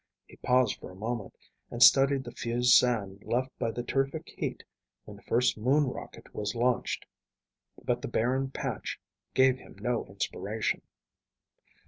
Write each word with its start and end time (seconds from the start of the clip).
He 0.25 0.35
paused 0.37 0.79
for 0.79 0.89
a 0.89 0.95
moment 0.95 1.35
and 1.69 1.83
studied 1.83 2.23
the 2.23 2.31
fused 2.31 2.73
sand 2.73 3.21
left 3.23 3.51
by 3.59 3.69
the 3.69 3.83
terrific 3.83 4.29
heat 4.29 4.63
when 5.05 5.15
the 5.17 5.21
first 5.21 5.59
moon 5.59 5.83
rocket 5.91 6.33
was 6.33 6.55
launched, 6.55 7.05
but 7.83 8.01
the 8.01 8.07
barren 8.07 8.49
patch 8.49 8.99
gave 9.35 9.59
him 9.59 9.75
no 9.79 10.05
inspiration. 10.07 10.81